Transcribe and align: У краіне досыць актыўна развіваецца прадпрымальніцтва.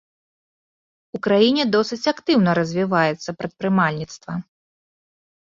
У 1.17 1.19
краіне 1.27 1.63
досыць 1.75 2.07
актыўна 2.13 2.51
развіваецца 2.61 3.29
прадпрымальніцтва. 3.41 4.33